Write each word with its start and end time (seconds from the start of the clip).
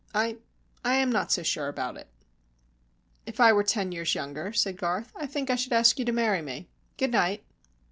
I 0.15 0.37
I 0.83 0.95
am 0.95 1.11
not 1.11 1.31
so 1.31 1.43
sure 1.43 1.67
about 1.67 1.95
it." 1.95 2.07
"If 3.27 3.39
I 3.39 3.53
were 3.53 3.63
ten 3.63 3.91
years 3.91 4.15
younger," 4.15 4.51
said 4.51 4.77
Garth, 4.79 5.11
"I 5.15 5.27
think 5.27 5.51
I 5.51 5.55
should 5.55 5.73
ask 5.73 5.99
you 5.99 6.05
to 6.05 6.11
marry 6.11 6.41
me. 6.41 6.67
Good 6.97 7.11
night." 7.11 7.43